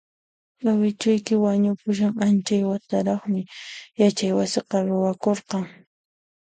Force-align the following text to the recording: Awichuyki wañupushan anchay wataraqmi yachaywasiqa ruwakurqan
Awichuyki 0.71 1.33
wañupushan 1.43 2.13
anchay 2.25 2.63
wataraqmi 2.71 3.41
yachaywasiqa 4.01 4.77
ruwakurqan 4.87 5.65